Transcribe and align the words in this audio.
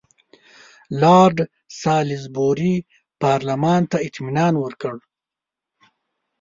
لارډ 1.01 1.37
سالیزبوري 1.81 2.75
پارلمان 3.21 3.81
ته 3.91 3.97
اطمینان 4.07 4.53
ورکړ. 4.63 4.95